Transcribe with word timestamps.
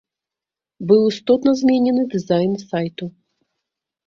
Быў 0.91 1.01
істотна 1.11 1.53
зменены 1.59 2.07
дызайн 2.15 2.57
сайту. 2.71 3.05